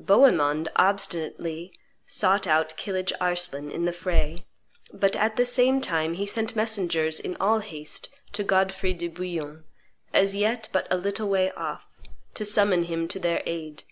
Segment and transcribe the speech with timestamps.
[0.00, 1.72] Bohemond obstinately
[2.06, 4.44] sought out Kilidge Arslan in the fray;
[4.92, 9.62] but at the same time he sent messengers in all haste to Godfrey de Bouillon,
[10.12, 11.86] as yet but a little way off,
[12.34, 13.84] to summon him to their aid.